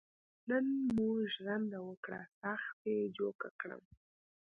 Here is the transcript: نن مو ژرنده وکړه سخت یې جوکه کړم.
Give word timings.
نن 0.49 0.65
مو 0.95 1.07
ژرنده 1.31 1.79
وکړه 1.89 2.19
سخت 2.41 2.79
یې 2.93 2.99
جوکه 3.15 3.49
کړم. 3.59 3.83